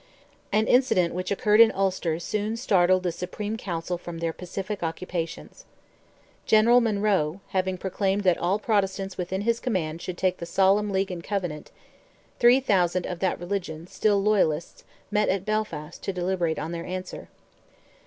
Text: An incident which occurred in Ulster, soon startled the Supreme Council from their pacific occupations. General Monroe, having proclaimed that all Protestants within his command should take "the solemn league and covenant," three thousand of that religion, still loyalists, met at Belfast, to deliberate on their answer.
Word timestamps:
An 0.51 0.65
incident 0.65 1.13
which 1.13 1.29
occurred 1.29 1.61
in 1.61 1.71
Ulster, 1.73 2.17
soon 2.19 2.57
startled 2.57 3.03
the 3.03 3.11
Supreme 3.11 3.55
Council 3.55 3.99
from 3.99 4.17
their 4.17 4.33
pacific 4.33 4.81
occupations. 4.81 5.63
General 6.47 6.81
Monroe, 6.81 7.39
having 7.49 7.77
proclaimed 7.77 8.23
that 8.23 8.39
all 8.39 8.57
Protestants 8.57 9.15
within 9.15 9.41
his 9.41 9.59
command 9.59 10.01
should 10.01 10.17
take 10.17 10.37
"the 10.37 10.47
solemn 10.47 10.89
league 10.89 11.11
and 11.11 11.23
covenant," 11.23 11.69
three 12.39 12.59
thousand 12.59 13.05
of 13.05 13.19
that 13.19 13.39
religion, 13.39 13.85
still 13.85 14.19
loyalists, 14.19 14.83
met 15.11 15.29
at 15.29 15.45
Belfast, 15.45 16.01
to 16.01 16.11
deliberate 16.11 16.57
on 16.57 16.71
their 16.71 16.85
answer. 16.87 17.29